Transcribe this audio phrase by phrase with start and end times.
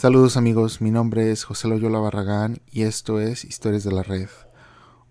[0.00, 4.30] Saludos amigos, mi nombre es José Loyola Barragán y esto es Historias de la Red.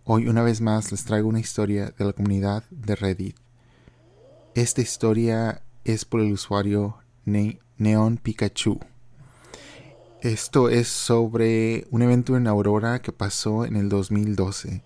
[0.04, 3.36] Hoy una vez más les traigo una historia de la comunidad de Reddit.
[4.56, 8.80] Esta historia es por el usuario Neon Pikachu.
[10.22, 14.82] Esto es sobre un evento en Aurora que pasó en el 2012.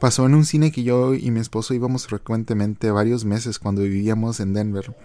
[0.00, 4.40] Pasó en un cine que yo y mi esposo íbamos frecuentemente varios meses cuando vivíamos
[4.40, 4.96] en Denver.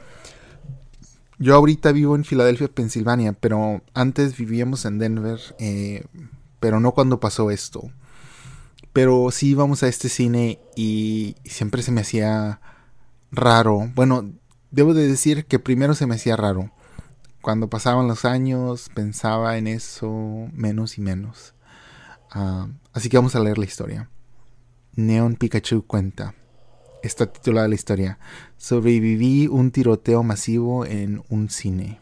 [1.41, 6.05] Yo ahorita vivo en Filadelfia, Pensilvania, pero antes vivíamos en Denver, eh,
[6.59, 7.89] pero no cuando pasó esto.
[8.93, 12.61] Pero sí íbamos a este cine y siempre se me hacía
[13.31, 13.89] raro.
[13.95, 14.31] Bueno,
[14.69, 16.69] debo de decir que primero se me hacía raro.
[17.41, 21.55] Cuando pasaban los años pensaba en eso menos y menos.
[22.29, 24.11] Ah, así que vamos a leer la historia.
[24.95, 26.35] Neon Pikachu cuenta
[27.03, 28.19] está titulada la historia.
[28.57, 31.99] Sobreviví un tiroteo masivo en un cine.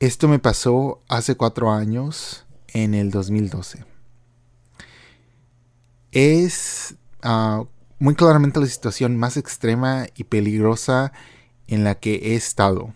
[0.00, 3.84] Esto me pasó hace cuatro años, en el 2012.
[6.10, 7.64] Es ah,
[7.98, 11.12] muy claramente la situación más extrema y peligrosa
[11.66, 12.92] en la que he estado.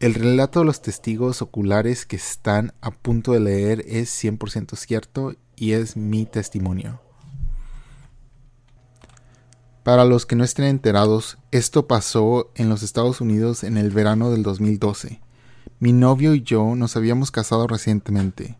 [0.00, 5.34] El relato de los testigos oculares que están a punto de leer es 100% cierto
[5.56, 7.00] y es mi testimonio.
[9.84, 14.30] Para los que no estén enterados, esto pasó en los Estados Unidos en el verano
[14.30, 15.20] del 2012.
[15.78, 18.56] Mi novio y yo nos habíamos casado recientemente.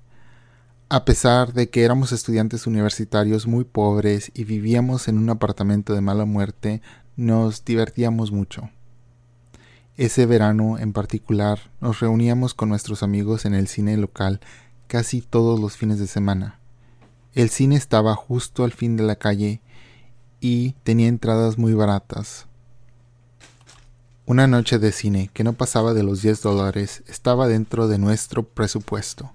[0.90, 6.02] A pesar de que éramos estudiantes universitarios muy pobres y vivíamos en un apartamento de
[6.02, 6.82] mala muerte,
[7.16, 8.68] nos divertíamos mucho.
[9.96, 14.40] Ese verano en particular nos reuníamos con nuestros amigos en el cine local
[14.88, 16.60] casi todos los fines de semana.
[17.32, 19.62] El cine estaba justo al fin de la calle
[20.44, 22.44] y tenía entradas muy baratas.
[24.26, 28.42] Una noche de cine que no pasaba de los 10 dólares estaba dentro de nuestro
[28.42, 29.32] presupuesto.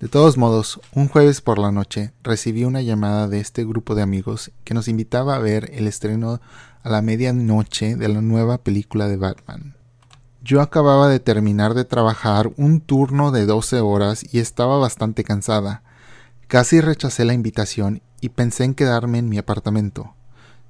[0.00, 4.02] De todos modos, un jueves por la noche recibí una llamada de este grupo de
[4.02, 6.40] amigos que nos invitaba a ver el estreno
[6.82, 9.76] a la medianoche de la nueva película de Batman.
[10.42, 15.84] Yo acababa de terminar de trabajar un turno de 12 horas y estaba bastante cansada.
[16.48, 20.16] Casi rechacé la invitación y pensé en quedarme en mi apartamento.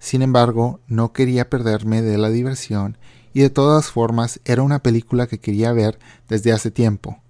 [0.02, 2.98] Sin embargo, no quería perderme de la diversión
[3.32, 7.20] y de todas formas era una película que quería ver desde hace tiempo.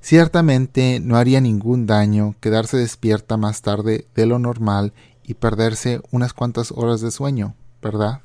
[0.00, 6.32] Ciertamente no haría ningún daño quedarse despierta más tarde de lo normal y perderse unas
[6.32, 8.22] cuantas horas de sueño, ¿verdad?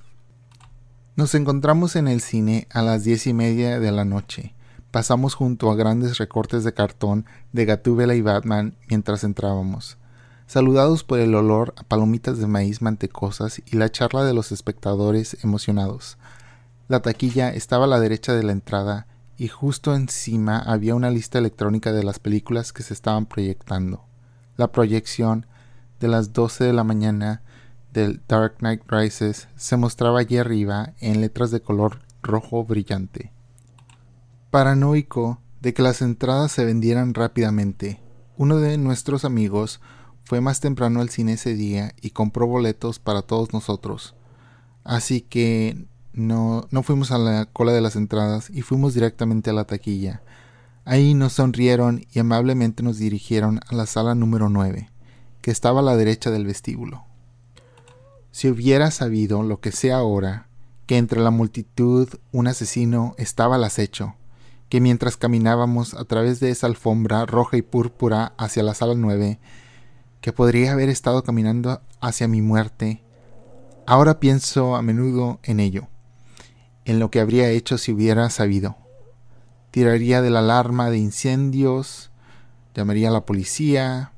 [1.17, 4.55] Nos encontramos en el cine a las diez y media de la noche.
[4.91, 9.98] Pasamos junto a grandes recortes de cartón de Gatúbela y Batman mientras entrábamos
[10.49, 15.37] saludados por el olor a palomitas de maíz mantecosas y la charla de los espectadores
[15.43, 16.17] emocionados.
[16.87, 19.05] La taquilla estaba a la derecha de la entrada
[19.37, 24.05] y justo encima había una lista electrónica de las películas que se estaban proyectando.
[24.57, 25.45] La proyección
[25.99, 27.43] de las 12 de la mañana
[27.93, 33.31] del Dark Knight Rises se mostraba allí arriba en letras de color rojo brillante.
[34.49, 38.01] Paranoico de que las entradas se vendieran rápidamente,
[38.35, 39.79] uno de nuestros amigos
[40.29, 44.13] fue más temprano al cine ese día y compró boletos para todos nosotros.
[44.83, 49.53] Así que no, no fuimos a la cola de las entradas y fuimos directamente a
[49.53, 50.21] la taquilla.
[50.85, 54.91] Ahí nos sonrieron y amablemente nos dirigieron a la sala número 9,
[55.41, 57.05] que estaba a la derecha del vestíbulo.
[58.29, 60.47] Si hubiera sabido lo que sé ahora,
[60.85, 64.13] que entre la multitud un asesino estaba al acecho,
[64.69, 69.39] que mientras caminábamos a través de esa alfombra roja y púrpura hacia la sala 9,
[70.21, 73.03] que podría haber estado caminando hacia mi muerte,
[73.85, 75.87] ahora pienso a menudo en ello,
[76.85, 78.77] en lo que habría hecho si hubiera sabido.
[79.71, 82.11] Tiraría de la alarma de incendios,
[82.73, 84.11] llamaría a la policía,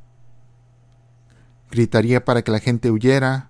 [1.69, 3.49] gritaría para que la gente huyera,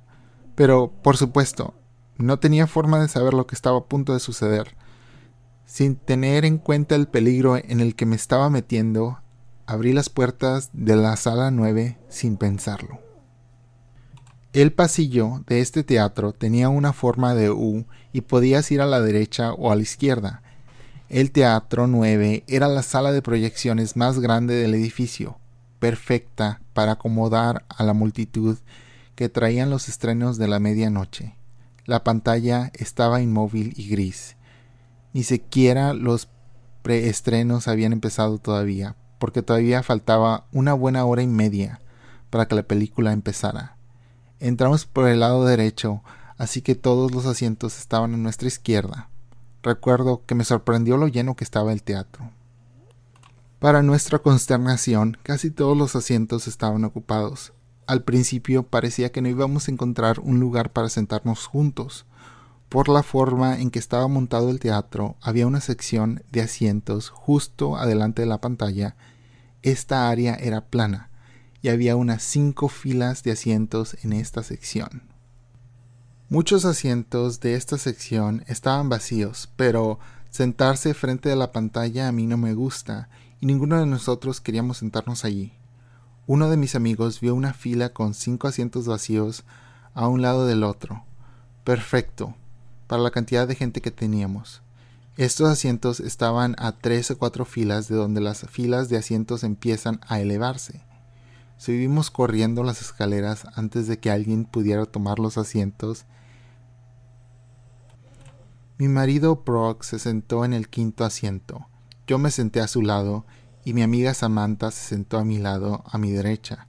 [0.56, 1.74] pero, por supuesto,
[2.18, 4.76] no tenía forma de saber lo que estaba a punto de suceder.
[5.66, 9.20] Sin tener en cuenta el peligro en el que me estaba metiendo,
[9.66, 13.00] abrí las puertas de la sala 9 sin pensarlo.
[14.54, 19.00] El pasillo de este teatro tenía una forma de U y podías ir a la
[19.00, 20.44] derecha o a la izquierda.
[21.08, 25.38] El teatro 9 era la sala de proyecciones más grande del edificio,
[25.80, 28.58] perfecta para acomodar a la multitud
[29.16, 31.36] que traían los estrenos de la medianoche.
[31.86, 34.36] La pantalla estaba inmóvil y gris.
[35.14, 36.28] Ni siquiera los
[36.82, 41.80] preestrenos habían empezado todavía, porque todavía faltaba una buena hora y media
[42.32, 43.78] para que la película empezara.
[44.40, 46.02] Entramos por el lado derecho,
[46.40, 49.10] así que todos los asientos estaban a nuestra izquierda.
[49.62, 52.32] Recuerdo que me sorprendió lo lleno que estaba el teatro.
[53.60, 57.54] Para nuestra consternación, casi todos los asientos estaban ocupados.
[57.86, 62.08] Al principio parecía que no íbamos a encontrar un lugar para sentarnos juntos.
[62.70, 67.78] Por la forma en que estaba montado el teatro, había una sección de asientos justo
[67.78, 68.96] adelante de la pantalla.
[69.64, 71.10] Esta área era plana
[71.62, 75.04] y había unas cinco filas de asientos en esta sección.
[76.30, 80.00] Muchos asientos de esta sección estaban vacíos, pero
[80.30, 83.10] sentarse frente a la pantalla a mí no me gusta
[83.40, 85.54] y ninguno de nosotros queríamos sentarnos allí.
[86.26, 89.44] Uno de mis amigos vio una fila con cinco asientos vacíos
[89.94, 91.04] a un lado del otro.
[91.64, 92.34] Perfecto,
[92.88, 94.62] para la cantidad de gente que teníamos.
[95.22, 100.02] Estos asientos estaban a tres o cuatro filas de donde las filas de asientos empiezan
[100.08, 100.82] a elevarse.
[101.58, 106.06] Subimos corriendo las escaleras antes de que alguien pudiera tomar los asientos.
[108.80, 111.68] Mi marido Brock se sentó en el quinto asiento.
[112.08, 113.24] Yo me senté a su lado
[113.64, 116.68] y mi amiga Samantha se sentó a mi lado, a mi derecha.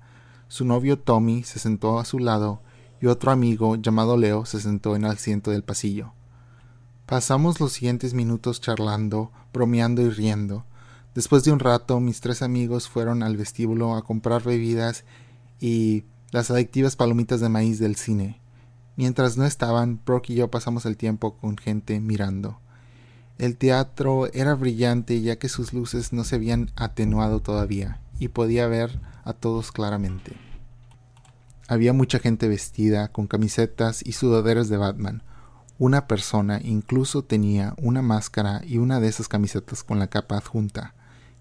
[0.49, 2.61] Su novio Tommy se sentó a su lado
[3.01, 6.13] y otro amigo llamado Leo se sentó en el asiento del pasillo.
[7.13, 10.65] Pasamos los siguientes minutos charlando, bromeando y riendo.
[11.15, 15.05] Después de un rato, mis tres amigos fueron al vestíbulo a comprar bebidas
[15.61, 18.41] y las adictivas palomitas de maíz del cine.
[18.97, 22.61] Mientras no estaban, Brock y yo pasamos el tiempo con gente mirando.
[23.37, 28.67] El teatro era brillante ya que sus luces no se habían atenuado todavía y podía
[28.69, 30.33] ver a todos claramente.
[31.69, 35.23] Había mucha gente vestida con camisetas y sudaderas de Batman.
[35.83, 40.95] Una persona incluso tenía una máscara y una de esas camisetas con la capa adjunta.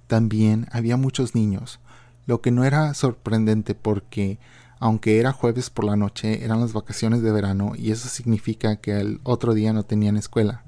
[0.07, 1.79] También había muchos niños,
[2.25, 4.39] lo que no era sorprendente porque,
[4.79, 8.99] aunque era jueves por la noche, eran las vacaciones de verano y eso significa que
[8.99, 10.63] el otro día no tenían escuela.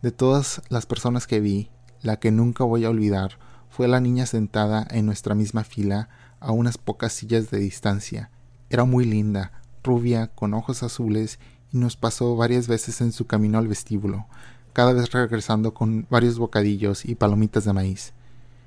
[0.00, 1.70] De todas las personas que vi,
[2.00, 3.40] la que nunca voy a olvidar
[3.70, 8.30] fue la niña sentada en nuestra misma fila a unas pocas sillas de distancia.
[8.70, 9.50] Era muy linda,
[9.82, 11.40] rubia, con ojos azules,
[11.72, 14.26] y nos pasó varias veces en su camino al vestíbulo,
[14.72, 18.12] cada vez regresando con varios bocadillos y palomitas de maíz.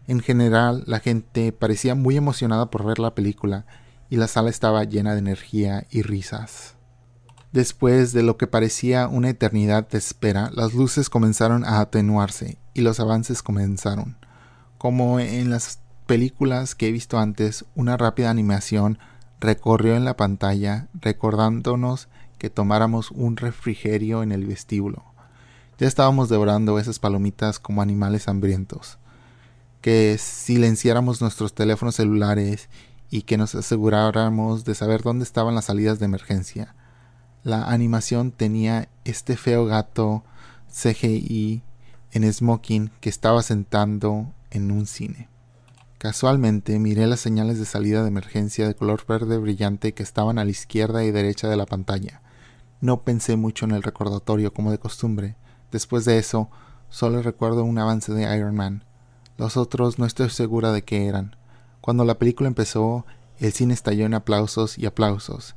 [0.08, 3.66] En general, la gente parecía muy emocionada por ver la película
[4.10, 6.76] y la sala estaba llena de energía y risas.
[7.52, 12.82] Después de lo que parecía una eternidad de espera, las luces comenzaron a atenuarse y
[12.82, 14.18] los avances comenzaron.
[14.78, 19.00] Como en las películas que he visto antes, una rápida animación
[19.40, 22.08] recorrió en la pantalla recordándonos
[22.42, 25.06] que tomáramos un refrigerio en el vestíbulo.
[25.78, 28.98] Ya estábamos devorando esas palomitas como animales hambrientos
[29.80, 32.68] que silenciáramos nuestros teléfonos celulares
[33.12, 36.74] y que nos aseguráramos de saber dónde estaban las salidas de emergencia.
[37.44, 40.24] La animación tenía este feo gato
[40.68, 41.62] CGI
[42.12, 45.30] en smoking que estaba sentando en un cine.
[46.00, 50.46] Casualmente miré las señales de salida de emergencia de color verde brillante que estaban a
[50.46, 52.24] la izquierda y derecha de la pantalla.
[52.82, 55.38] No pensé mucho en el recordatorio como de costumbre.
[55.72, 56.50] Después de eso,
[56.90, 58.84] solo recuerdo un avance de Iron Man,
[59.42, 61.36] los otros no estoy segura de qué eran.
[61.82, 63.08] Cuando la película empezó,
[63.40, 65.56] el cine estalló en aplausos y aplausos.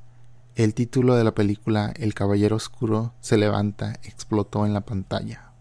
[0.55, 5.53] El título de la película El Caballero Oscuro se levanta explotó en la pantalla.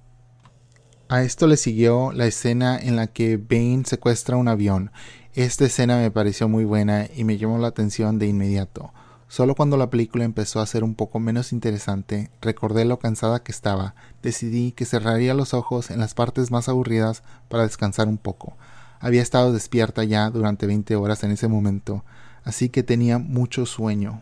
[1.10, 4.92] A esto le siguió la escena en la que Bane secuestra un avión.
[5.34, 8.94] Esta escena me pareció muy buena y me llamó la atención de inmediato.
[9.34, 13.52] Solo cuando la película empezó a ser un poco menos interesante, recordé lo cansada que
[13.52, 18.56] estaba, decidí que cerraría los ojos en las partes más aburridas para descansar un poco.
[19.00, 22.06] Había estado despierta ya durante veinte horas en ese momento,
[22.44, 24.22] así que tenía mucho sueño.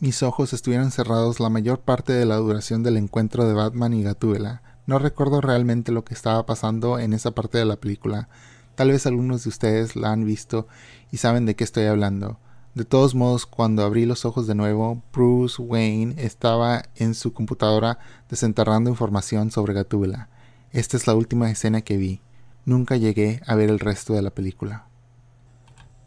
[0.00, 4.02] Mis ojos estuvieron cerrados la mayor parte de la duración del encuentro de Batman y
[4.02, 4.60] Gatúbela.
[4.86, 8.28] No recuerdo realmente lo que estaba pasando en esa parte de la película.
[8.74, 10.66] Tal vez algunos de ustedes la han visto
[11.12, 12.40] y saben de qué estoy hablando.
[12.74, 17.98] De todos modos, cuando abrí los ojos de nuevo, Bruce Wayne estaba en su computadora
[18.30, 20.30] desenterrando información sobre Gatúbela.
[20.70, 22.22] Esta es la última escena que vi.
[22.64, 24.86] Nunca llegué a ver el resto de la película.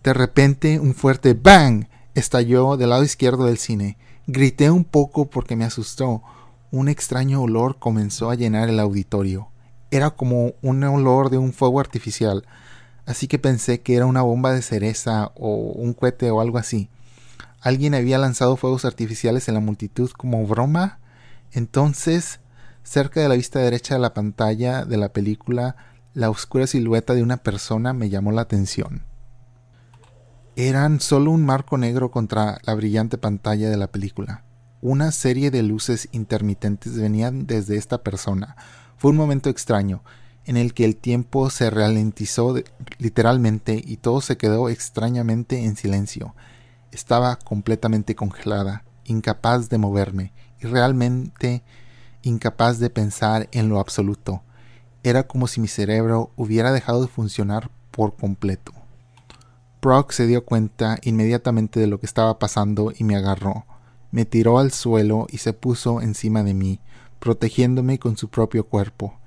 [0.03, 3.99] De repente, un fuerte bang estalló del lado izquierdo del cine.
[4.25, 6.23] Grité un poco porque me asustó.
[6.71, 9.49] Un extraño olor comenzó a llenar el auditorio.
[9.91, 12.43] Era como un olor de un fuego artificial
[13.05, 16.89] así que pensé que era una bomba de cereza o un cohete o algo así.
[17.61, 20.99] Alguien había lanzado fuegos artificiales en la multitud como broma.
[21.51, 22.39] Entonces,
[22.83, 25.75] cerca de la vista derecha de la pantalla de la película,
[26.13, 29.03] la oscura silueta de una persona me llamó la atención.
[30.55, 34.43] Eran solo un marco negro contra la brillante pantalla de la película.
[34.81, 38.55] Una serie de luces intermitentes venían desde esta persona.
[38.97, 40.03] Fue un momento extraño
[40.45, 42.55] en el que el tiempo se ralentizó
[42.97, 46.35] literalmente y todo se quedó extrañamente en silencio.
[46.91, 51.63] Estaba completamente congelada, incapaz de moverme y realmente
[52.21, 54.43] incapaz de pensar en lo absoluto.
[55.03, 58.73] Era como si mi cerebro hubiera dejado de funcionar por completo.
[59.81, 63.65] Brock se dio cuenta inmediatamente de lo que estaba pasando y me agarró.
[64.11, 66.79] Me tiró al suelo y se puso encima de mí,
[67.19, 69.19] protegiéndome con su propio cuerpo.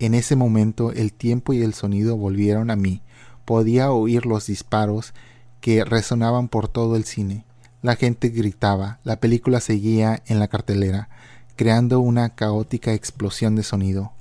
[0.00, 3.02] En ese momento el tiempo y el sonido volvieron a mí.
[3.44, 5.14] Podía oír los disparos
[5.60, 7.44] que resonaban por todo el cine.
[7.82, 11.08] La gente gritaba, la película seguía en la cartelera,
[11.54, 14.12] creando una caótica explosión de sonido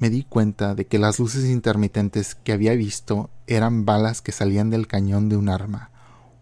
[0.00, 4.70] me di cuenta de que las luces intermitentes que había visto eran balas que salían
[4.70, 5.90] del cañón de un arma.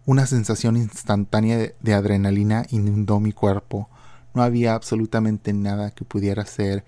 [0.07, 3.91] Una sensación instantánea de adrenalina inundó mi cuerpo.
[4.33, 6.85] No había absolutamente nada que pudiera hacer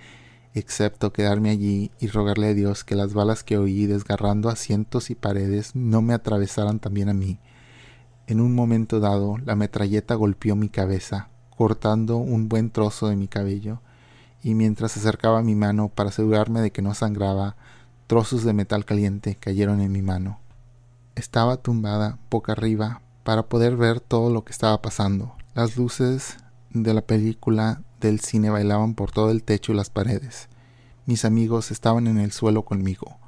[0.55, 5.15] excepto quedarme allí y rogarle a Dios que las balas que oí desgarrando asientos y
[5.15, 7.39] paredes no me atravesaran también a mí.
[8.27, 13.29] En un momento dado, la metralleta golpeó mi cabeza, cortando un buen trozo de mi
[13.29, 13.81] cabello
[14.43, 17.57] y mientras acercaba mi mano para asegurarme de que no sangraba,
[18.07, 20.41] trozos de metal caliente cayeron en mi mano.
[21.15, 25.35] Estaba tumbada boca arriba para poder ver todo lo que estaba pasando.
[25.55, 26.39] Las luces
[26.71, 30.49] de la película del cine bailaban por todo el techo y las paredes.
[31.07, 33.19] Mis amigos estaban en el suelo conmigo.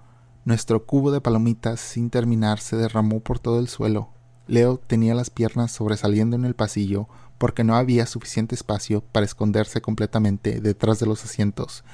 [0.44, 4.08] Nuestro cubo de palomitas sin terminar se derramó por todo el suelo.
[4.48, 9.80] Leo tenía las piernas sobresaliendo en el pasillo porque no había suficiente espacio para esconderse
[9.80, 11.84] completamente detrás de los asientos.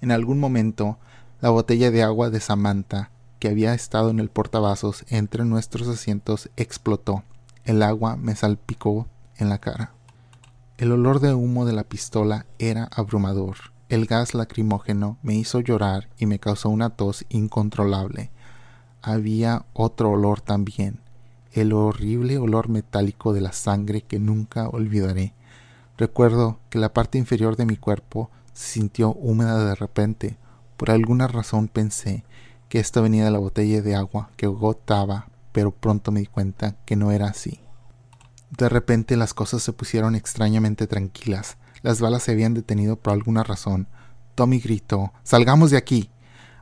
[0.00, 0.98] En algún momento,
[1.40, 6.50] la botella de agua de Samantha, que había estado en el portavasos entre nuestros asientos,
[6.56, 7.22] explotó.
[7.64, 9.97] El agua me salpicó en la cara.
[10.78, 13.56] El olor de humo de la pistola era abrumador.
[13.88, 18.30] El gas lacrimógeno me hizo llorar y me causó una tos incontrolable.
[19.02, 21.00] Había otro olor también,
[21.52, 25.34] el horrible olor metálico de la sangre que nunca olvidaré.
[25.96, 30.36] Recuerdo que la parte inferior de mi cuerpo se sintió húmeda de repente.
[30.76, 32.22] Por alguna razón pensé
[32.68, 36.76] que esto venía de la botella de agua que gotaba, pero pronto me di cuenta
[36.84, 37.58] que no era así.
[38.50, 41.58] De repente las cosas se pusieron extrañamente tranquilas.
[41.82, 43.88] Las balas se habían detenido por alguna razón.
[44.34, 46.10] Tommy gritó Salgamos de aquí.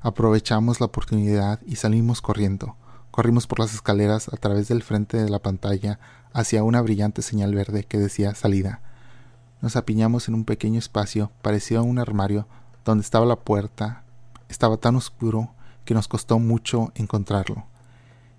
[0.01, 2.77] Aprovechamos la oportunidad y salimos corriendo.
[3.11, 5.99] Corrimos por las escaleras a través del frente de la pantalla
[6.33, 8.83] hacia una brillante señal verde que decía salida.
[9.63, 12.47] Nos apiñamos en un pequeño espacio parecido a un armario
[12.85, 14.03] donde estaba la puerta.
[14.49, 17.67] Estaba tan oscuro que nos costó mucho encontrarlo.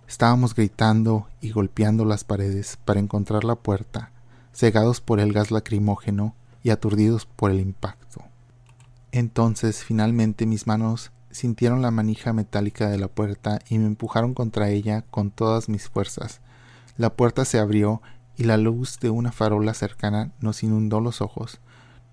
[0.08, 4.12] Estábamos gritando y golpeando las paredes para encontrar la puerta,
[4.54, 6.34] cegados por el gas lacrimógeno
[6.64, 8.24] y aturdidos por el impacto.
[9.12, 14.70] Entonces finalmente mis manos sintieron la manija metálica de la puerta y me empujaron contra
[14.70, 16.40] ella con todas mis fuerzas.
[16.98, 18.02] La puerta se abrió
[18.38, 21.60] y la luz de una farola cercana nos inundó los ojos.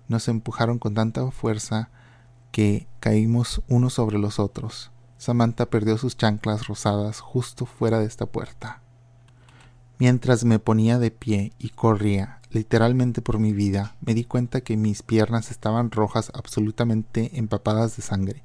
[0.09, 1.89] Nos empujaron con tanta fuerza
[2.51, 4.91] que caímos unos sobre los otros.
[5.17, 8.81] Samantha perdió sus chanclas rosadas justo fuera de esta puerta.
[9.97, 14.77] Mientras me ponía de pie y corría literalmente por mi vida, me di cuenta que
[14.77, 18.43] mis piernas estaban rojas absolutamente empapadas de sangre.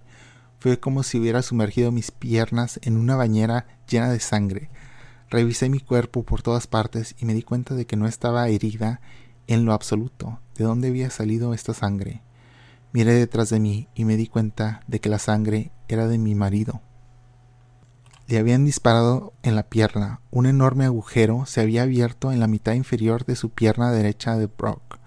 [0.58, 4.68] Fue como si hubiera sumergido mis piernas en una bañera llena de sangre.
[5.30, 9.00] Revisé mi cuerpo por todas partes y me di cuenta de que no estaba herida
[9.46, 10.40] en lo absoluto.
[10.56, 12.22] ¿De dónde había salido esta sangre?
[12.92, 16.34] Miré detrás de mí y me di cuenta de que la sangre era de mi
[16.34, 16.80] marido.
[18.26, 20.20] Le habían disparado en la pierna.
[20.30, 24.46] Un enorme agujero se había abierto en la mitad inferior de su pierna derecha de
[24.46, 24.98] Brock.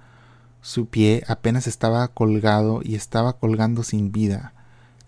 [0.61, 4.53] Su pie apenas estaba colgado y estaba colgando sin vida.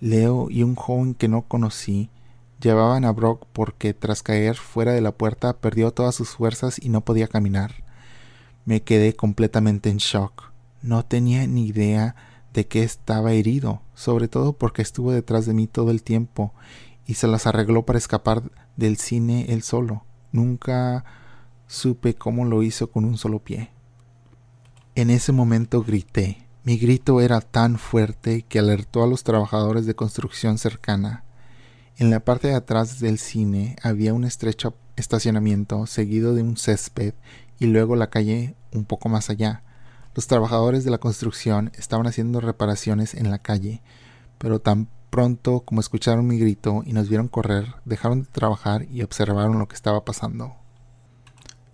[0.02, 2.10] Leo y un joven que no conocí
[2.62, 6.90] llevaban a Brock porque tras caer fuera de la puerta perdió todas sus fuerzas y
[6.90, 7.84] no podía caminar.
[8.66, 10.52] Me quedé completamente en shock.
[10.82, 12.16] No tenía ni idea
[12.56, 16.54] de que estaba herido, sobre todo porque estuvo detrás de mí todo el tiempo
[17.06, 18.44] y se las arregló para escapar
[18.78, 20.06] del cine él solo.
[20.32, 21.04] Nunca
[21.68, 23.72] supe cómo lo hizo con un solo pie.
[24.96, 26.48] En ese momento grité.
[26.64, 31.26] Mi grito era tan fuerte que alertó a los trabajadores de construcción cercana.
[31.98, 37.14] En la parte de atrás del cine había un estrecho estacionamiento seguido de un césped
[37.60, 39.65] y luego la calle un poco más allá.
[40.16, 43.84] Los trabajadores de la construcción estaban haciendo reparaciones en la calle,
[44.40, 49.04] pero tan pronto como escucharon mi grito y nos vieron correr, dejaron de trabajar y
[49.04, 50.56] observaron lo que estaba pasando.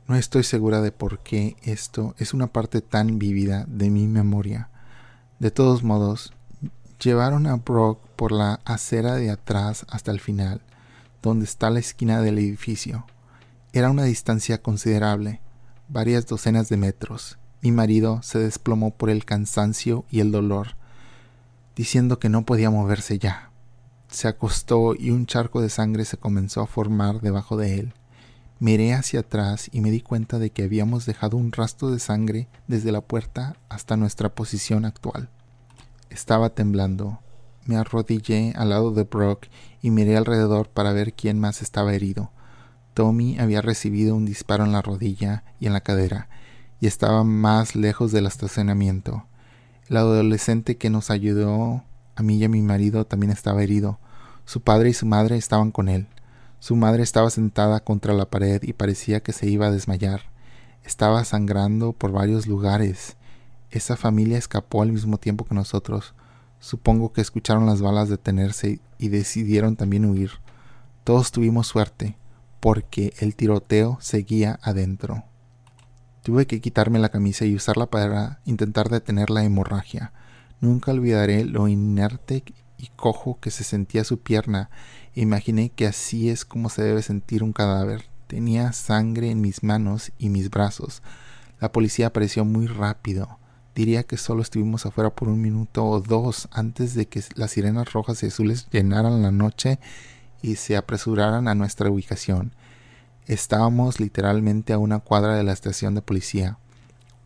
[0.07, 4.69] No estoy segura de por qué esto es una parte tan vívida de mi memoria,
[5.39, 6.33] de todos modos,
[7.01, 10.61] Llevaron a Brock por la acera de atrás hasta el final,
[11.23, 13.07] donde está la esquina del edificio.
[13.73, 15.41] Era una distancia considerable,
[15.87, 17.39] varias docenas de metros.
[17.61, 20.75] Mi marido se desplomó por el cansancio y el dolor,
[21.75, 23.51] diciendo que no podía moverse ya.
[24.09, 27.93] Se acostó y un charco de sangre se comenzó a formar debajo de él.
[28.59, 32.47] Miré hacia atrás y me di cuenta de que habíamos dejado un rastro de sangre
[32.67, 35.29] desde la puerta hasta nuestra posición actual.
[36.09, 37.19] Estaba temblando.
[37.65, 39.47] Me arrodillé al lado de Brock
[39.81, 42.31] y miré alrededor para ver quién más estaba herido.
[42.93, 46.27] Tommy había recibido un disparo en la rodilla y en la cadera,
[46.81, 49.25] y estaba más lejos del estacionamiento.
[49.87, 51.83] El adolescente que nos ayudó
[52.15, 53.99] a mí y a mi marido también estaba herido.
[54.45, 56.07] Su padre y su madre estaban con él.
[56.59, 60.23] Su madre estaba sentada contra la pared y parecía que se iba a desmayar.
[60.83, 63.15] Estaba sangrando por varios lugares.
[63.69, 66.15] Esa familia escapó al mismo tiempo que nosotros.
[66.59, 70.31] Supongo que escucharon las balas detenerse y decidieron también huir.
[71.03, 72.17] Todos tuvimos suerte,
[72.59, 75.23] porque el tiroteo seguía adentro.
[76.23, 80.13] Tuve que quitarme la camisa y usarla para intentar detener la hemorragia.
[80.59, 82.43] Nunca olvidaré lo inerte
[82.77, 84.69] y cojo que se sentía su pierna.
[85.15, 88.05] Imaginé que así es como se debe sentir un cadáver.
[88.27, 91.01] Tenía sangre en mis manos y mis brazos.
[91.59, 93.39] La policía apareció muy rápido.
[93.73, 97.93] Diría que solo estuvimos afuera por un minuto o dos antes de que las sirenas
[97.93, 99.79] rojas y azules llenaran la noche
[100.41, 102.53] y se apresuraran a nuestra ubicación.
[103.27, 106.57] Estábamos literalmente a una cuadra de la estación de policía.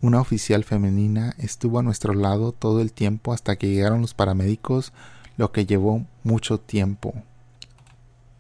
[0.02, 4.94] Una oficial femenina estuvo a nuestro lado todo el tiempo hasta que llegaron los paramédicos,
[5.38, 7.14] lo que llevó mucho tiempo.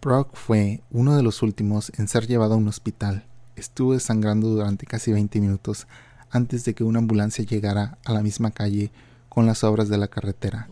[0.01, 3.25] Brock fue uno de los últimos en ser llevado a un hospital.
[3.55, 5.88] Estuvo desangrando durante casi 20 minutos
[6.29, 8.91] antes de que una ambulancia llegara a la misma calle
[9.29, 10.67] con las obras de la carretera.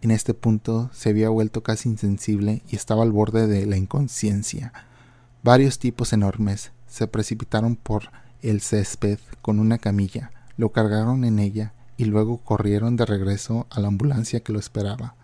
[0.00, 4.72] En este punto se había vuelto casi insensible y estaba al borde de la inconsciencia.
[5.42, 8.10] Varios tipos enormes se precipitaron por
[8.42, 13.80] el césped con una camilla, lo cargaron en ella y luego corrieron de regreso a
[13.80, 15.14] la ambulancia que lo esperaba.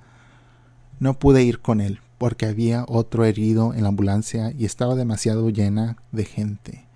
[1.01, 5.51] No pude ir con él porque había otro herido en la ambulancia y estaba demasiado
[5.51, 6.87] llena de gente.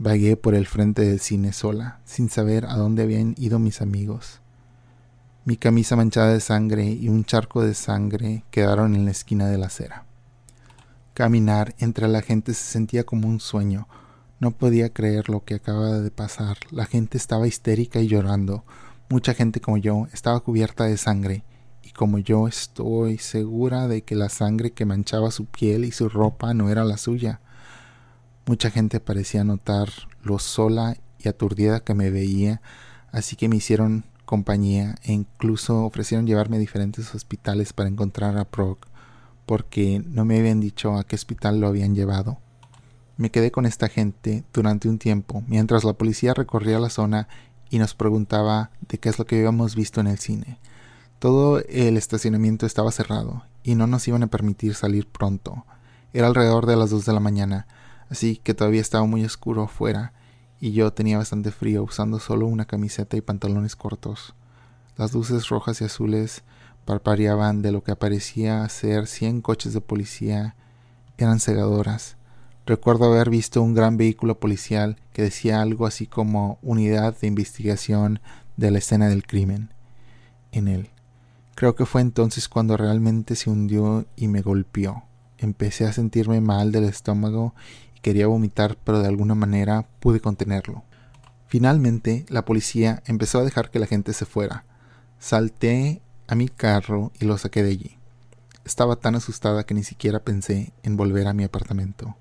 [0.00, 4.40] Vagué por el frente del cine sola, sin saber a dónde habían ido mis amigos.
[5.44, 9.58] Mi camisa manchada de sangre y un charco de sangre quedaron en la esquina de
[9.58, 10.04] la acera.
[11.14, 13.86] Caminar entre la gente se sentía como un sueño.
[14.40, 16.58] No podía creer lo que acababa de pasar.
[16.72, 18.64] La gente estaba histérica y llorando.
[19.08, 21.44] Mucha gente como yo estaba cubierta de sangre,
[21.84, 26.08] y como yo estoy segura de que la sangre que manchaba su piel y su
[26.08, 27.40] ropa no era la suya.
[28.46, 29.90] Mucha gente parecía notar
[30.22, 32.60] lo sola y aturdida que me veía,
[33.12, 38.44] así que me hicieron compañía e incluso ofrecieron llevarme a diferentes hospitales para encontrar a
[38.44, 38.86] Proc,
[39.46, 42.38] porque no me habían dicho a qué hospital lo habían llevado.
[43.16, 47.28] Me quedé con esta gente durante un tiempo, mientras la policía recorría la zona
[47.70, 50.58] y nos preguntaba de qué es lo que habíamos visto en el cine.
[51.18, 55.64] Todo el estacionamiento estaba cerrado y no nos iban a permitir salir pronto.
[56.12, 57.66] Era alrededor de las dos de la mañana,
[58.10, 60.12] así que todavía estaba muy oscuro afuera
[60.60, 64.34] y yo tenía bastante frío usando solo una camiseta y pantalones cortos.
[64.96, 66.42] Las luces rojas y azules
[66.84, 70.54] parpareaban de lo que parecía ser cien coches de policía.
[71.18, 72.16] Eran cegadoras.
[72.66, 78.20] Recuerdo haber visto un gran vehículo policial que decía algo así como Unidad de Investigación
[78.56, 79.70] de la escena del crimen
[80.52, 80.90] en él.
[81.54, 85.04] Creo que fue entonces cuando realmente se hundió y me golpeó.
[85.38, 87.54] Empecé a sentirme mal del estómago
[88.04, 90.84] Quería vomitar, pero de alguna manera pude contenerlo.
[91.46, 94.66] Finalmente, la policía empezó a dejar que la gente se fuera.
[95.18, 97.98] Salté a mi carro y lo saqué de allí.
[98.64, 102.16] Estaba tan asustada que ni siquiera pensé en volver a mi apartamento.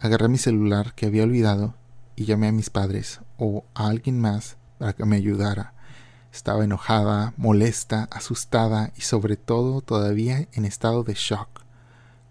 [0.00, 1.74] Agarré mi celular que había olvidado
[2.16, 5.72] y llamé a mis padres o a alguien más para que me ayudara.
[6.32, 11.62] Estaba enojada, molesta, asustada y sobre todo todavía en estado de shock.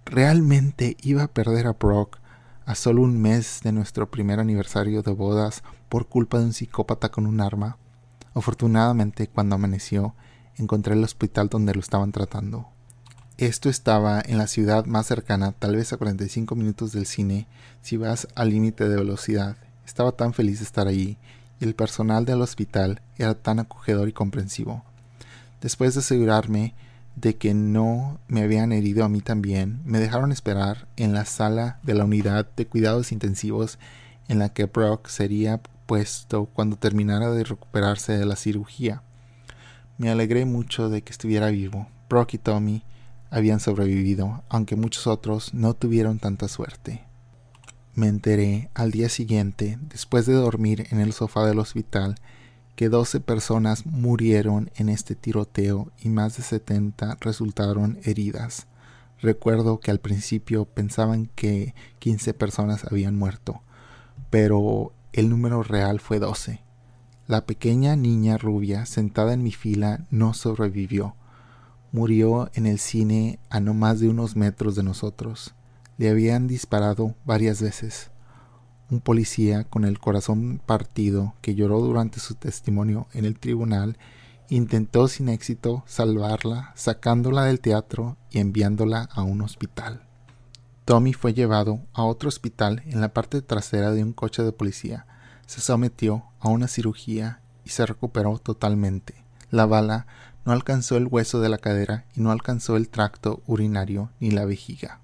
[0.05, 2.17] Realmente iba a perder a Brock
[2.65, 7.09] a solo un mes de nuestro primer aniversario de bodas por culpa de un psicópata
[7.09, 7.77] con un arma.
[8.33, 10.13] Afortunadamente, cuando amaneció,
[10.57, 12.67] encontré el hospital donde lo estaban tratando.
[13.37, 17.47] Esto estaba en la ciudad más cercana, tal vez a 45 minutos del cine,
[17.81, 19.57] si vas al límite de velocidad.
[19.85, 21.17] Estaba tan feliz de estar allí,
[21.59, 24.83] y el personal del hospital era tan acogedor y comprensivo.
[25.61, 26.75] Después de asegurarme
[27.15, 31.79] de que no me habían herido a mí también, me dejaron esperar en la sala
[31.83, 33.79] de la unidad de cuidados intensivos
[34.27, 39.01] en la que Brock sería puesto cuando terminara de recuperarse de la cirugía.
[39.97, 41.87] Me alegré mucho de que estuviera vivo.
[42.09, 42.83] Brock y Tommy
[43.29, 47.03] habían sobrevivido, aunque muchos otros no tuvieron tanta suerte.
[47.93, 52.15] Me enteré al día siguiente, después de dormir en el sofá del hospital,
[52.75, 58.67] que 12 personas murieron en este tiroteo y más de 70 resultaron heridas.
[59.21, 63.61] Recuerdo que al principio pensaban que 15 personas habían muerto,
[64.29, 66.64] pero el número real fue 12.
[67.27, 71.15] La pequeña niña rubia sentada en mi fila no sobrevivió.
[71.91, 75.55] Murió en el cine a no más de unos metros de nosotros.
[75.97, 78.11] Le habían disparado varias veces.
[78.91, 83.97] Un policía con el corazón partido que lloró durante su testimonio en el tribunal
[84.49, 90.03] intentó sin éxito salvarla sacándola del teatro y enviándola a un hospital.
[90.85, 95.07] Tommy fue llevado a otro hospital en la parte trasera de un coche de policía.
[95.45, 99.23] Se sometió a una cirugía y se recuperó totalmente.
[99.51, 100.07] La bala
[100.45, 104.45] no alcanzó el hueso de la cadera y no alcanzó el tracto urinario ni la
[104.45, 104.99] vejiga.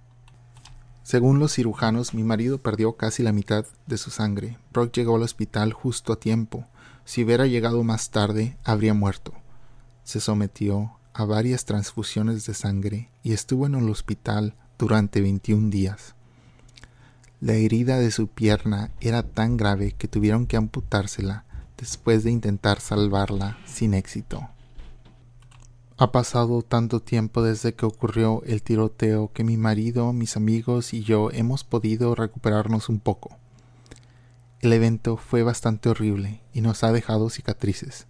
[1.03, 4.57] Según los cirujanos, mi marido perdió casi la mitad de su sangre.
[4.71, 6.67] Brock llegó al hospital justo a tiempo.
[7.05, 9.33] Si hubiera llegado más tarde, habría muerto.
[10.03, 16.15] Se sometió a varias transfusiones de sangre y estuvo en el hospital durante 21 días.
[17.41, 21.43] La herida de su pierna era tan grave que tuvieron que amputársela
[21.75, 24.47] después de intentar salvarla sin éxito.
[25.97, 31.01] Ha pasado tanto tiempo desde que ocurrió el tiroteo que mi marido, mis amigos y
[31.01, 33.35] yo hemos podido recuperarnos un poco.
[34.59, 38.05] El evento fue bastante horrible y nos ha dejado cicatrices,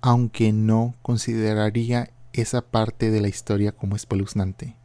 [0.00, 4.76] aunque no consideraría esa parte de la historia como espeluznante.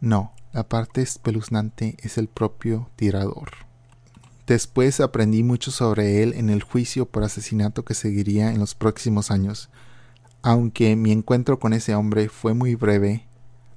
[0.00, 3.50] No, la parte espeluznante es el propio tirador.
[4.46, 9.30] Después aprendí mucho sobre él en el juicio por asesinato que seguiría en los próximos
[9.30, 9.70] años,
[10.42, 13.26] aunque mi encuentro con ese hombre fue muy breve,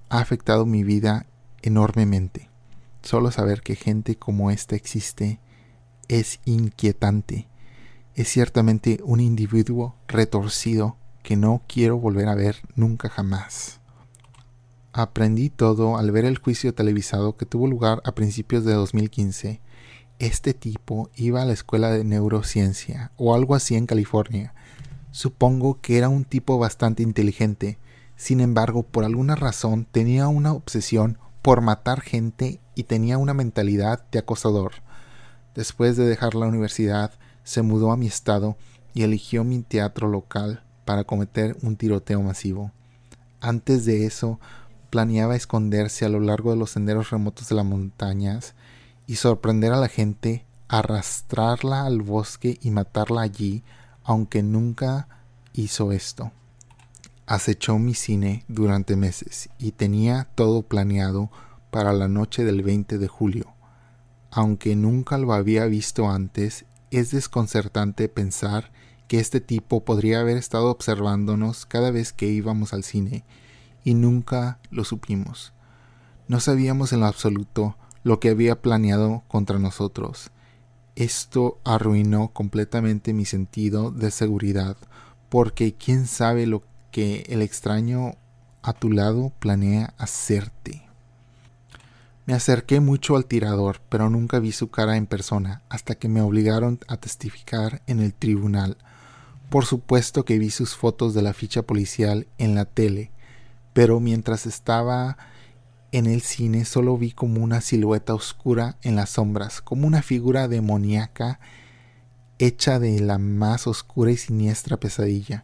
[0.09, 1.27] ha afectado mi vida
[1.61, 2.49] enormemente.
[3.03, 5.39] Solo saber que gente como esta existe
[6.07, 7.47] es inquietante.
[8.15, 13.79] Es ciertamente un individuo retorcido que no quiero volver a ver nunca jamás.
[14.97, 19.59] Aprendí todo al ver el juicio televisado que tuvo lugar a principios de 2015.
[20.19, 24.53] Este tipo iba a la escuela de neurociencia o algo así en California
[25.15, 27.77] Supongo que era un tipo bastante inteligente,
[28.17, 34.05] sin embargo, por alguna razón tenía una obsesión por matar gente y tenía una mentalidad
[34.11, 34.73] de acosador.
[35.53, 37.11] Después de dejar la universidad,
[37.45, 38.57] se mudó a mi estado
[38.93, 42.73] y eligió mi teatro local para cometer un tiroteo masivo.
[43.39, 44.41] Antes de eso,
[44.95, 48.53] planeaba esconderse a lo largo de los senderos remotos de las montañas
[49.07, 53.61] y sorprender a la gente, arrastrarla al bosque y matarla allí
[54.05, 55.09] aunque nunca
[55.51, 56.31] hizo esto.
[57.25, 61.29] Acechó mi cine durante meses y tenía todo planeado
[61.71, 63.53] para la noche del 20 de julio.
[64.31, 68.71] Aunque nunca lo había visto antes, es desconcertante pensar
[69.09, 73.25] que este tipo podría haber estado observándonos cada vez que íbamos al cine,
[73.85, 75.53] y nunca lo supimos.
[76.27, 80.31] No sabíamos en lo absoluto lo que había planeado contra nosotros,
[80.95, 84.77] esto arruinó completamente mi sentido de seguridad,
[85.27, 88.15] porque quién sabe lo que el extraño
[88.63, 90.87] a tu lado planea hacerte.
[92.25, 96.21] Me acerqué mucho al tirador, pero nunca vi su cara en persona, hasta que me
[96.21, 98.77] obligaron a testificar en el tribunal.
[99.49, 103.11] Por supuesto que vi sus fotos de la ficha policial en la tele,
[103.75, 105.17] pero mientras estaba
[105.91, 110.47] en el cine solo vi como una silueta oscura en las sombras, como una figura
[110.47, 111.41] demoníaca
[112.39, 115.43] hecha de la más oscura y siniestra pesadilla.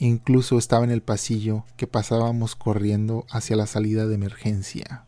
[0.00, 5.04] Incluso estaba en el pasillo que pasábamos corriendo hacia la salida de emergencia.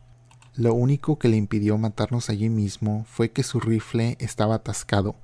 [0.54, 5.16] Lo único que le impidió matarnos allí mismo fue que su rifle estaba atascado.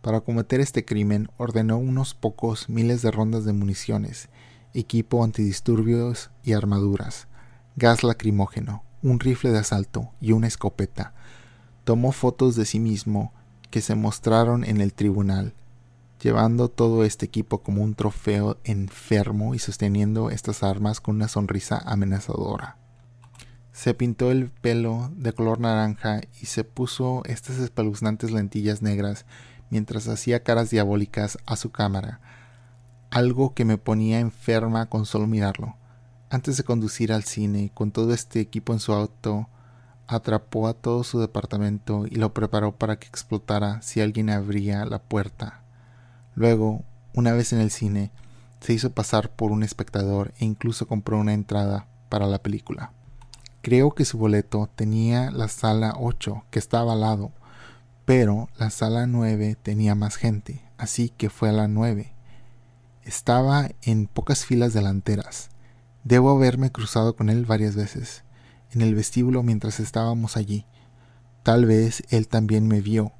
[0.00, 4.30] Para cometer este crimen ordenó unos pocos miles de rondas de municiones,
[4.80, 7.28] equipo antidisturbios y armaduras,
[7.76, 11.14] gas lacrimógeno, un rifle de asalto y una escopeta.
[11.84, 13.32] Tomó fotos de sí mismo
[13.70, 15.54] que se mostraron en el tribunal,
[16.22, 21.82] llevando todo este equipo como un trofeo enfermo y sosteniendo estas armas con una sonrisa
[21.84, 22.76] amenazadora.
[23.72, 29.24] Se pintó el pelo de color naranja y se puso estas espeluznantes lentillas negras
[29.70, 32.20] mientras hacía caras diabólicas a su cámara,
[33.10, 35.76] algo que me ponía enferma con solo mirarlo.
[36.30, 39.48] Antes de conducir al cine con todo este equipo en su auto,
[40.06, 44.98] atrapó a todo su departamento y lo preparó para que explotara si alguien abría la
[44.98, 45.62] puerta.
[46.34, 46.82] Luego,
[47.14, 48.10] una vez en el cine,
[48.60, 52.92] se hizo pasar por un espectador e incluso compró una entrada para la película.
[53.62, 57.32] Creo que su boleto tenía la sala 8, que estaba al lado,
[58.04, 62.17] pero la sala 9 tenía más gente, así que fue a la 9.
[63.08, 65.48] Estaba en pocas filas delanteras.
[66.04, 68.22] Debo haberme cruzado con él varias veces,
[68.70, 70.66] en el vestíbulo mientras estábamos allí.
[71.42, 73.12] Tal vez él también me vio.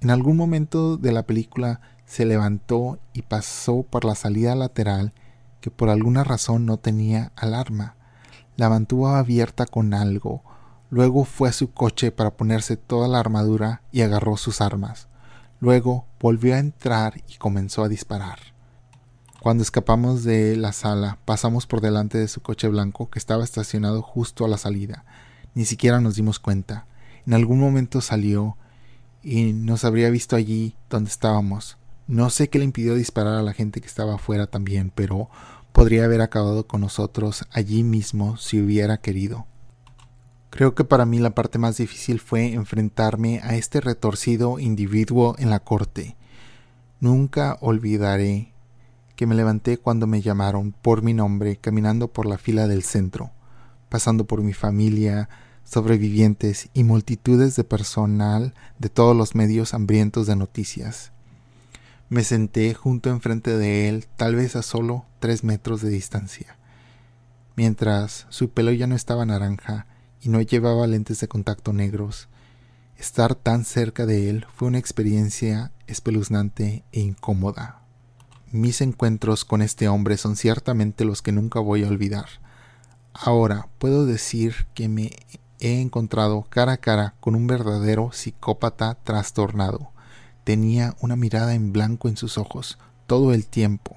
[0.00, 5.12] En algún momento de la película se levantó y pasó por la salida lateral
[5.60, 7.96] que por alguna razón no tenía alarma.
[8.54, 10.44] La mantuvo abierta con algo.
[10.90, 15.08] Luego fue a su coche para ponerse toda la armadura y agarró sus armas.
[15.58, 18.53] Luego volvió a entrar y comenzó a disparar.
[19.44, 24.00] Cuando escapamos de la sala, pasamos por delante de su coche blanco que estaba estacionado
[24.00, 25.04] justo a la salida.
[25.52, 26.86] Ni siquiera nos dimos cuenta.
[27.26, 28.56] En algún momento salió
[29.22, 31.76] y nos habría visto allí donde estábamos.
[32.06, 35.28] No sé qué le impidió disparar a la gente que estaba afuera también, pero
[35.74, 39.44] podría haber acabado con nosotros allí mismo si hubiera querido.
[40.48, 45.50] Creo que para mí la parte más difícil fue enfrentarme a este retorcido individuo en
[45.50, 46.16] la corte.
[46.98, 48.53] Nunca olvidaré
[49.16, 53.30] que me levanté cuando me llamaron por mi nombre caminando por la fila del centro,
[53.88, 55.28] pasando por mi familia,
[55.64, 61.12] sobrevivientes y multitudes de personal de todos los medios hambrientos de noticias.
[62.08, 66.56] Me senté junto enfrente de él, tal vez a solo tres metros de distancia.
[67.56, 69.86] Mientras su pelo ya no estaba naranja
[70.20, 72.28] y no llevaba lentes de contacto negros,
[72.98, 77.83] estar tan cerca de él fue una experiencia espeluznante e incómoda.
[78.54, 82.26] Mis encuentros con este hombre son ciertamente los que nunca voy a olvidar.
[83.12, 85.10] Ahora puedo decir que me
[85.58, 89.90] he encontrado cara a cara con un verdadero psicópata trastornado.
[90.44, 93.96] Tenía una mirada en blanco en sus ojos todo el tiempo.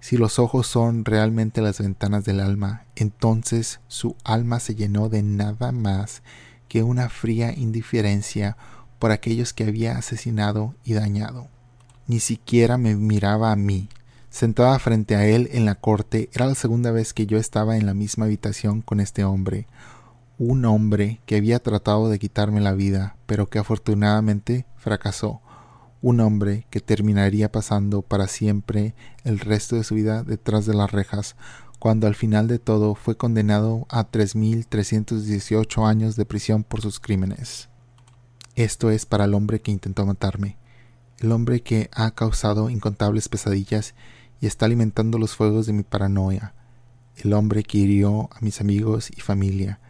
[0.00, 5.22] Si los ojos son realmente las ventanas del alma, entonces su alma se llenó de
[5.22, 6.22] nada más
[6.68, 8.58] que una fría indiferencia
[8.98, 11.48] por aquellos que había asesinado y dañado.
[12.08, 13.90] Ni siquiera me miraba a mí.
[14.30, 17.84] Sentada frente a él en la corte, era la segunda vez que yo estaba en
[17.84, 19.66] la misma habitación con este hombre,
[20.38, 25.42] un hombre que había tratado de quitarme la vida, pero que afortunadamente fracasó,
[26.00, 28.94] un hombre que terminaría pasando para siempre
[29.24, 31.36] el resto de su vida detrás de las rejas,
[31.78, 37.68] cuando al final de todo fue condenado a 3.318 años de prisión por sus crímenes.
[38.54, 40.57] Esto es para el hombre que intentó matarme,
[41.20, 43.94] el hombre que ha causado incontables pesadillas
[44.40, 46.54] y está alimentando los fuegos de mi paranoia,
[47.16, 49.80] el hombre que hirió a mis amigos y familia,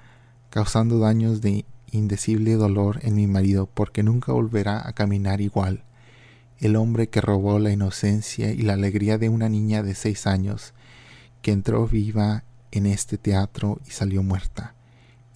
[0.49, 5.85] causando daños de indecible dolor en mi marido porque nunca volverá a caminar igual,
[6.59, 10.73] el hombre que robó la inocencia y la alegría de una niña de seis años,
[11.43, 14.75] que entró viva en este teatro y salió muerta,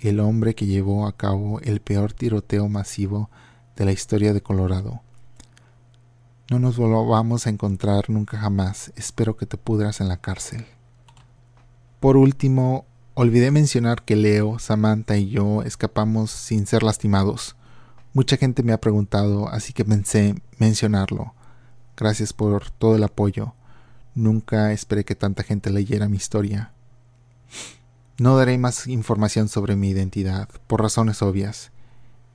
[0.01, 3.31] el hombre que llevó a cabo el peor tiroteo masivo
[3.77, 5.03] de la historia de Colorado.
[6.53, 10.67] No nos volvamos a encontrar nunca jamás, espero que te pudras en la cárcel.
[11.99, 12.85] Por último,
[13.15, 17.57] Olvidé mencionar que Leo, Samantha y yo escapamos sin ser lastimados.
[18.13, 21.33] Mucha gente me ha preguntado, así que pensé mencionarlo.
[21.97, 23.55] Gracias por todo el apoyo.
[24.15, 26.75] Nunca esperé que tanta gente leyera mi historia.
[28.19, 31.73] No daré más información sobre mi identidad, por razones obvias.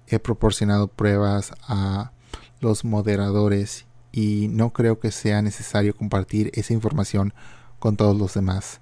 [0.08, 2.14] He proporcionado pruebas a
[2.62, 3.87] los moderadores
[4.18, 7.36] y no creo que sea necesario compartir esa información
[7.78, 8.82] con todos los demás.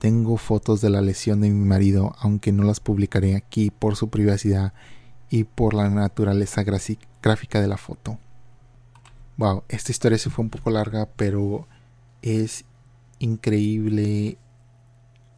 [0.00, 4.10] Tengo fotos de la lesión de mi marido, aunque no las publicaré aquí por su
[4.10, 4.72] privacidad
[5.30, 6.64] y por la naturaleza
[7.22, 8.18] gráfica de la foto.
[9.36, 11.68] Wow, esta historia se fue un poco larga, pero
[12.20, 12.64] es
[13.20, 14.38] increíble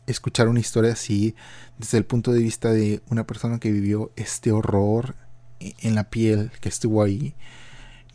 [0.06, 1.34] escuchar una historia así
[1.76, 5.14] desde el punto de vista de una persona que vivió este horror
[5.60, 7.34] en la piel, que estuvo ahí.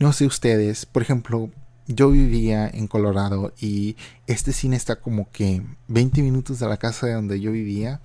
[0.02, 1.48] No sé ustedes, por ejemplo,
[1.86, 7.06] yo vivía en Colorado y este cine está como que 20 minutos de la casa
[7.06, 8.00] de donde yo vivía.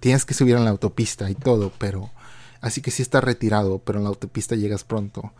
[0.00, 2.10] Tienes que subir en la autopista y todo, pero
[2.62, 5.34] así que sí está retirado, pero en la autopista llegas pronto.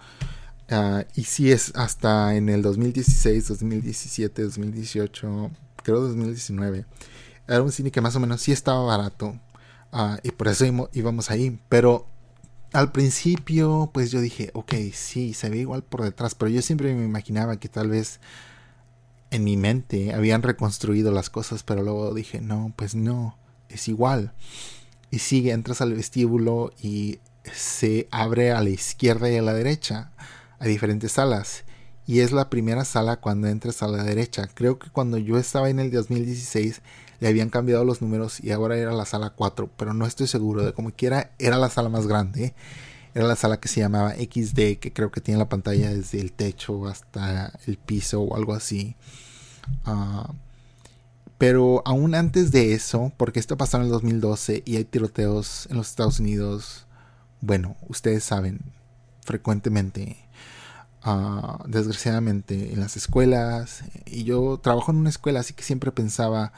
[0.68, 5.50] Ah, y sí es hasta en el 2016, 2017, 2018,
[5.82, 6.84] creo 2019.
[7.48, 9.40] Era un cine que más o menos sí estaba barato.
[9.92, 11.58] Ah, y por eso íbamos ahí.
[11.70, 12.06] Pero
[12.72, 16.94] al principio, pues yo dije, ok, sí, se ve igual por detrás, pero yo siempre
[16.94, 18.20] me imaginaba que tal vez
[19.30, 24.32] en mi mente habían reconstruido las cosas, pero luego dije, no, pues no, es igual.
[25.10, 27.20] Y sigue, entras al vestíbulo y
[27.52, 30.12] se abre a la izquierda y a la derecha,
[30.58, 31.64] a diferentes salas.
[32.08, 34.48] y es la primera sala cuando entres a la derecha.
[34.54, 36.80] Creo que cuando yo estaba en el 2016
[37.20, 40.64] le habían cambiado los números y ahora era la sala 4, pero no estoy seguro
[40.64, 42.54] de como quiera, era la sala más grande.
[43.14, 46.32] Era la sala que se llamaba XD, que creo que tiene la pantalla desde el
[46.32, 48.94] techo hasta el piso o algo así.
[49.86, 50.34] Ah,
[51.38, 55.76] pero aún antes de eso, porque esto pasó en el 2012 y hay tiroteos en
[55.76, 56.86] los Estados Unidos,
[57.40, 58.60] bueno, ustedes saben,
[59.22, 60.25] frecuentemente,
[61.06, 63.84] ah, desgraciadamente, en las escuelas.
[64.06, 66.52] Y yo trabajo en una escuela, así que siempre pensaba,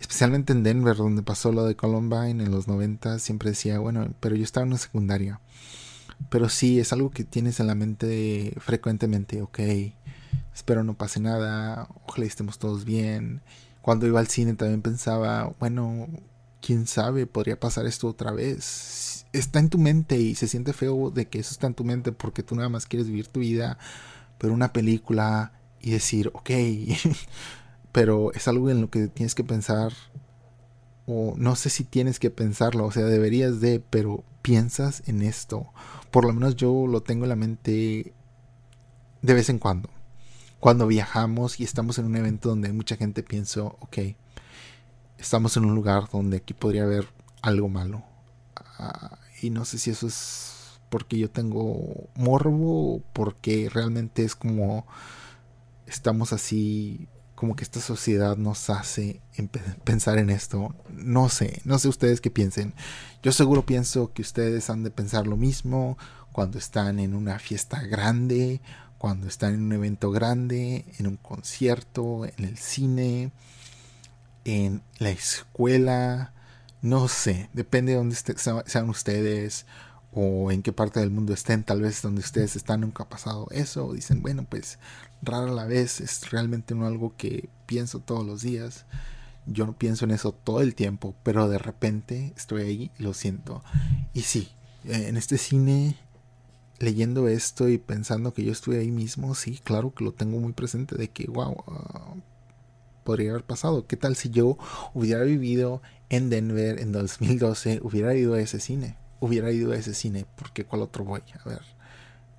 [0.00, 4.36] especialmente en Denver, donde pasó lo de Columbine en los 90, siempre decía, bueno, pero
[4.36, 5.40] yo estaba en una secundaria.
[6.30, 9.58] Pero sí, es algo que tienes en la mente frecuentemente, ok,
[10.54, 13.42] espero no pase nada, ojalá estemos todos bien
[13.84, 16.08] cuando iba al cine también pensaba, bueno,
[16.62, 19.13] quién sabe, podría pasar esto otra vez.
[19.38, 22.12] Está en tu mente y se siente feo de que eso está en tu mente
[22.12, 23.78] porque tú nada más quieres vivir tu vida,
[24.38, 26.50] pero una película y decir, ok,
[27.92, 29.92] pero es algo en lo que tienes que pensar,
[31.06, 35.66] o no sé si tienes que pensarlo, o sea, deberías de, pero piensas en esto.
[36.10, 38.14] Por lo menos yo lo tengo en la mente
[39.22, 39.90] de vez en cuando
[40.64, 43.98] cuando viajamos y estamos en un evento donde mucha gente piensa, ok,
[45.18, 47.06] estamos en un lugar donde aquí podría haber
[47.42, 48.02] algo malo.
[48.78, 54.34] Ah, y no sé si eso es porque yo tengo morbo o porque realmente es
[54.34, 54.86] como
[55.86, 59.20] estamos así, como que esta sociedad nos hace
[59.84, 60.74] pensar en esto.
[60.90, 62.74] No sé, no sé ustedes qué piensen.
[63.22, 65.98] Yo seguro pienso que ustedes han de pensar lo mismo
[66.32, 68.60] cuando están en una fiesta grande
[69.04, 73.32] cuando están en un evento grande, en un concierto, en el cine,
[74.46, 76.32] en la escuela,
[76.84, 78.14] no sé, depende de dónde
[78.66, 79.64] sean ustedes
[80.12, 83.48] o en qué parte del mundo estén, tal vez donde ustedes están nunca ha pasado
[83.52, 84.78] eso, dicen, bueno, pues
[85.22, 88.84] rara la vez, es realmente no algo que pienso todos los días,
[89.46, 93.14] yo no pienso en eso todo el tiempo, pero de repente estoy ahí y lo
[93.14, 93.62] siento.
[94.12, 94.50] Y sí,
[94.84, 95.96] en este cine
[96.80, 100.52] leyendo esto y pensando que yo estuve ahí mismo, sí, claro que lo tengo muy
[100.52, 101.56] presente de que, wow,
[103.04, 103.86] podría haber pasado.
[103.86, 104.58] ¿Qué tal si yo
[104.94, 108.96] hubiera vivido en Denver en 2012, hubiera ido a ese cine?
[109.20, 111.22] Hubiera ido a ese cine, porque ¿cuál otro voy?
[111.44, 111.62] A ver.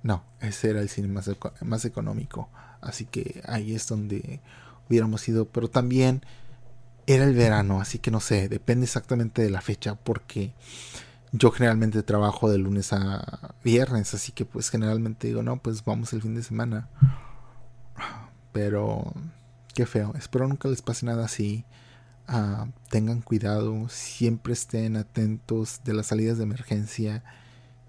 [0.02, 1.30] No, ese era el cine más,
[1.62, 2.48] más económico.
[2.80, 4.40] Así que ahí es donde
[4.88, 5.46] hubiéramos ido.
[5.46, 6.22] Pero también
[7.06, 10.52] era el verano, así que no sé, depende exactamente de la fecha, porque
[11.32, 16.12] yo generalmente trabajo de lunes a viernes, así que pues generalmente digo, no, pues vamos
[16.12, 16.88] el fin de semana.
[18.52, 19.12] Pero
[19.76, 21.66] qué feo, espero nunca les pase nada así.
[22.26, 27.22] Ah, tengan cuidado, siempre estén atentos de las salidas de emergencia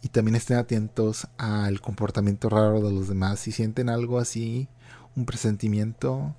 [0.01, 3.39] y también estén atentos al comportamiento raro de los demás.
[3.39, 4.67] Si sienten algo así,
[5.15, 6.35] un presentimiento,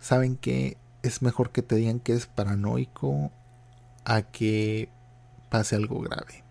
[0.00, 3.32] saben que es mejor que te digan que es paranoico
[4.04, 4.90] a que
[5.48, 6.44] pase algo grave.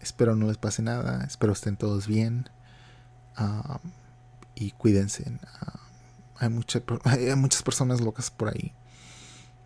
[0.00, 2.48] Espero no les pase nada, espero estén todos bien
[4.54, 5.24] y cuídense.
[6.42, 8.72] Hay, hay muchas personas locas por ahí.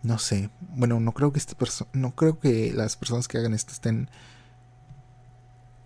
[0.03, 1.55] No sé, bueno, no creo que este
[1.93, 4.09] no creo que las personas que hagan esto estén,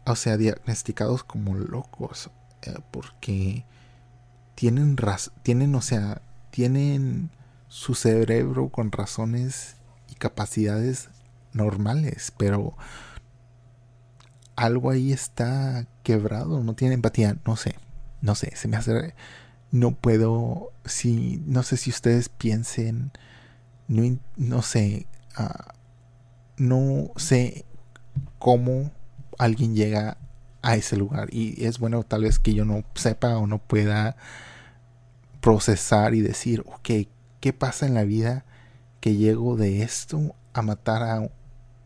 [0.06, 2.30] o sea, diagnosticados como locos,
[2.64, 3.66] eh, porque
[4.56, 4.98] tienen
[5.44, 7.32] tienen, o sea, tienen
[7.70, 9.78] su cerebro con razones
[10.10, 11.10] y capacidades
[11.54, 12.76] normales, pero
[14.56, 17.76] algo ahí está quebrado, no tiene empatía, no sé,
[18.22, 19.16] no sé, se me hace,
[19.72, 23.12] no puedo, si, no sé si ustedes piensen,
[23.88, 25.74] no, no sé, ah,
[26.58, 27.66] no sé
[28.40, 28.92] cómo
[29.38, 30.18] alguien llega
[30.62, 34.16] a ese lugar y es bueno tal vez que yo no sepa o no pueda
[35.42, 37.08] procesar y decir, ok,
[37.40, 38.46] ¿qué pasa en la vida
[39.00, 41.30] que llego de esto a matar a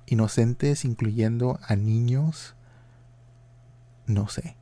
[0.08, 2.56] inocentes, incluyendo a niños.
[4.06, 4.56] No sé.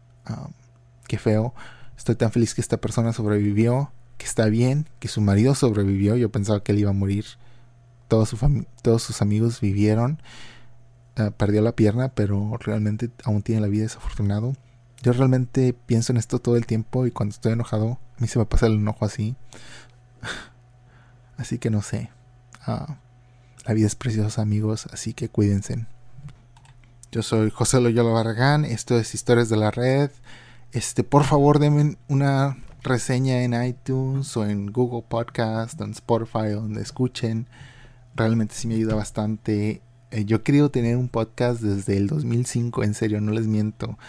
[1.08, 1.54] qué feo.
[2.04, 6.18] Estoy tan feliz que esta persona sobrevivió, que está bien, que su marido sobrevivió.
[6.18, 7.24] Yo pensaba que él iba a morir.
[8.10, 10.22] Todos, su todos sus amigos vivieron.
[11.16, 14.54] Ah, perdió la pierna, pero realmente aún tiene la vida desafortunado.
[15.02, 18.38] Yo realmente pienso en esto todo el tiempo y cuando estoy enojado, a mí se
[18.38, 19.38] me pasa el enojo así.
[21.38, 22.10] así que no sé.
[22.66, 22.98] Ah,
[23.66, 25.86] la vida es preciosa, amigos, así que cuídense.
[27.14, 30.12] Yo soy José Loyola Barragán, esto es Historias de la Red.
[30.74, 36.82] Este, por favor, denme una reseña en iTunes o en Google Podcast, en Spotify, donde
[36.82, 37.48] escuchen.
[38.16, 39.84] Realmente sí me ayuda bastante.
[40.10, 44.00] Eh, yo he querido tener un podcast desde el 2005, en serio, no les miento.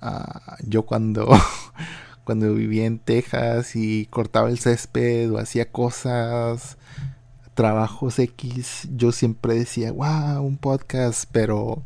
[0.00, 1.28] Ah, yo cuando,
[2.24, 6.78] cuando vivía en Texas y cortaba el césped o hacía cosas,
[7.52, 11.82] trabajos X, yo siempre decía, wow, un podcast, pero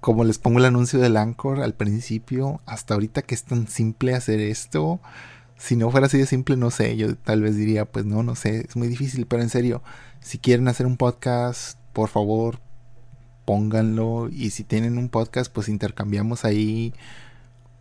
[0.00, 4.14] como les pongo el anuncio del Anchor al principio, hasta ahorita que es tan simple
[4.14, 5.00] hacer esto,
[5.56, 8.34] si no fuera así de simple, no sé, yo tal vez diría, pues no, no
[8.34, 9.82] sé, es muy difícil, pero en serio,
[10.20, 12.60] si quieren hacer un podcast, por favor,
[13.44, 16.94] pónganlo y si tienen un podcast, pues intercambiamos ahí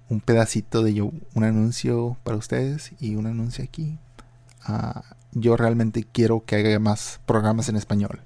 [0.10, 3.98] un pedacito de yo, un anuncio para ustedes y un anuncio aquí.
[4.68, 5.00] Uh,
[5.32, 8.22] yo realmente quiero que haya más programas en español.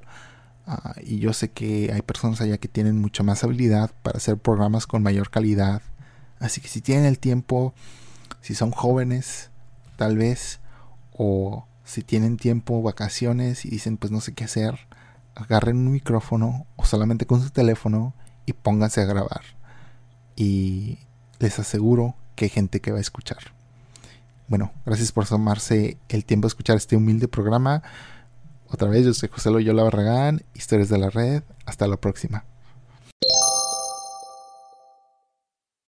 [0.65, 4.37] Uh, y yo sé que hay personas allá que tienen mucha más habilidad para hacer
[4.37, 5.81] programas con mayor calidad.
[6.39, 7.73] Así que si tienen el tiempo,
[8.41, 9.49] si son jóvenes,
[9.97, 10.59] tal vez,
[11.11, 14.79] o si tienen tiempo, vacaciones y dicen pues no sé qué hacer,
[15.35, 18.13] agarren un micrófono o solamente con su teléfono
[18.45, 19.41] y pónganse a grabar.
[20.35, 20.99] Y
[21.39, 23.53] les aseguro que hay gente que va a escuchar.
[24.47, 27.83] Bueno, gracias por tomarse el tiempo de escuchar este humilde programa.
[28.73, 31.43] Otra vez, yo soy José Loyola Barragán, Historias de la Red.
[31.67, 32.43] Hasta la próxima.